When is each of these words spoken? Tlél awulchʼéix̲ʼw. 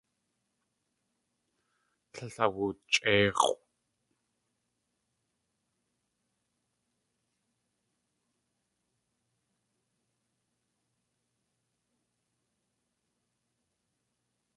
Tlél 2.13 2.35
awulchʼéix̲ʼw. 2.45 3.57